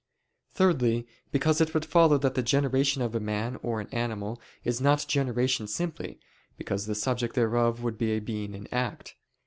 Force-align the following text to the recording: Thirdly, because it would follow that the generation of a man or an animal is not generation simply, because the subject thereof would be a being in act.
Thirdly, 0.49 1.05
because 1.31 1.61
it 1.61 1.75
would 1.75 1.85
follow 1.85 2.17
that 2.17 2.33
the 2.33 2.41
generation 2.41 3.03
of 3.03 3.13
a 3.13 3.19
man 3.19 3.59
or 3.61 3.79
an 3.79 3.87
animal 3.91 4.41
is 4.63 4.81
not 4.81 5.05
generation 5.07 5.67
simply, 5.67 6.19
because 6.57 6.87
the 6.87 6.95
subject 6.95 7.35
thereof 7.35 7.83
would 7.83 7.99
be 7.99 8.13
a 8.13 8.19
being 8.19 8.55
in 8.55 8.67
act. 8.73 9.13